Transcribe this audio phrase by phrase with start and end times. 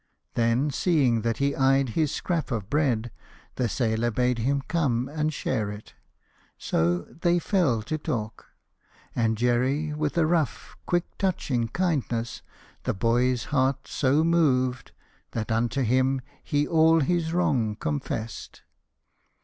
[0.33, 3.11] Then, seeing that he eyed his scrap of bread,
[3.55, 5.93] The sailor bade him come and share it.
[6.57, 8.47] So They fell to talk;
[9.15, 12.41] and Jerry, with a rough, Quick touching kindness,
[12.81, 14.91] the boy's heart so moved
[15.33, 18.63] That unto him he all his wrong confessed.